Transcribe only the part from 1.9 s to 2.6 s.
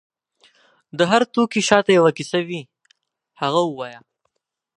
یو کیسه